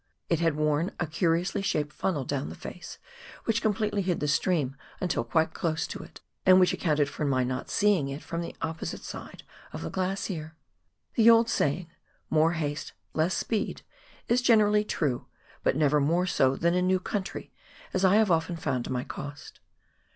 It 0.29 0.39
had 0.39 0.55
worn 0.55 0.93
a 0.99 1.05
curiously 1.05 1.61
shaped 1.61 1.93
funnel 1.93 2.23
down 2.25 2.49
the 2.49 2.55
face, 2.55 2.97
which 3.45 3.61
completely 3.61 4.01
hid 4.01 4.19
the 4.19 4.27
stream 4.27 4.75
until 4.99 5.23
quite 5.23 5.53
close 5.53 5.85
to 5.85 6.01
it, 6.01 6.21
and 6.43 6.59
which 6.59 6.73
accounted 6.73 7.07
for 7.07 7.23
my 7.23 7.43
not 7.43 7.69
seeing 7.69 8.07
it 8.09 8.23
from 8.23 8.41
the 8.41 8.55
opposite 8.63 9.03
side 9.03 9.43
of 9.71 9.83
the 9.83 9.91
glacier. 9.91 10.55
The 11.13 11.29
old 11.29 11.49
saying, 11.51 11.91
"More 12.31 12.53
haste, 12.53 12.93
less 13.13 13.37
speed," 13.37 13.83
is 14.27 14.41
generally 14.41 14.83
true, 14.83 15.27
but 15.61 15.75
never 15.75 15.99
more 16.01 16.25
so 16.25 16.55
than 16.55 16.73
in 16.73 16.87
new 16.87 16.99
country, 16.99 17.51
as 17.93 18.03
I 18.03 18.15
have 18.15 18.31
often 18.31 18.55
found 18.57 18.85
to 18.85 18.91
my 18.91 19.03
cost. 19.03 19.59